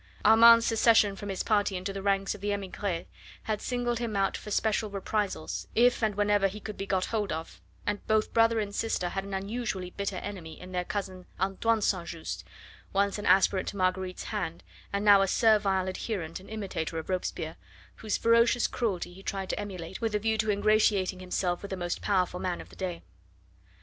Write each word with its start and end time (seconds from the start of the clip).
Armand's 0.25 0.65
secession 0.65 1.15
from 1.15 1.29
his 1.29 1.43
party 1.43 1.77
into 1.77 1.93
the 1.93 2.01
ranks 2.01 2.33
of 2.33 2.41
the 2.41 2.51
emigres 2.51 3.05
had 3.43 3.61
singled 3.61 3.99
him 3.99 4.15
out 4.15 4.35
for 4.35 4.49
special 4.49 4.89
reprisals, 4.89 5.67
if 5.75 6.01
and 6.01 6.15
whenever 6.15 6.47
he 6.47 6.59
could 6.59 6.75
be 6.75 6.87
got 6.87 7.05
hold 7.05 7.31
of, 7.31 7.61
and 7.85 8.03
both 8.07 8.33
brother 8.33 8.59
and 8.59 8.73
sister 8.73 9.09
had 9.09 9.23
an 9.23 9.35
unusually 9.35 9.91
bitter 9.91 10.15
enemy 10.15 10.59
in 10.59 10.71
their 10.71 10.83
cousin 10.83 11.27
Antoine 11.39 11.83
St. 11.83 12.07
Just 12.07 12.43
once 12.91 13.19
an 13.19 13.27
aspirant 13.27 13.67
to 13.67 13.77
Marguerite's 13.77 14.23
hand, 14.23 14.63
and 14.91 15.05
now 15.05 15.21
a 15.21 15.27
servile 15.27 15.87
adherent 15.87 16.39
and 16.39 16.49
imitator 16.49 16.97
of 16.97 17.07
Robespierre, 17.07 17.55
whose 17.97 18.17
ferocious 18.17 18.65
cruelty 18.65 19.13
he 19.13 19.21
tried 19.21 19.51
to 19.51 19.59
emulate 19.59 20.01
with 20.01 20.15
a 20.15 20.17
view 20.17 20.35
to 20.39 20.49
ingratiating 20.49 21.19
himself 21.19 21.61
with 21.61 21.69
the 21.69 21.77
most 21.77 22.01
powerful 22.01 22.39
man 22.39 22.59
of 22.59 22.69
the 22.69 22.75
day. 22.75 23.03